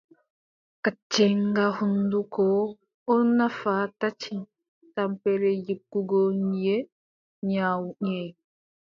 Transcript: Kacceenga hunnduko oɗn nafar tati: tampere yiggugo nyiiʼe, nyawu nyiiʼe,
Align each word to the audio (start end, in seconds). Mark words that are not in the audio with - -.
Kacceenga 0.83 1.65
hunnduko 1.77 2.43
oɗn 3.11 3.27
nafar 3.37 3.85
tati: 3.99 4.35
tampere 4.95 5.49
yiggugo 5.65 6.19
nyiiʼe, 6.49 6.75
nyawu 7.47 7.89
nyiiʼe, 8.03 8.31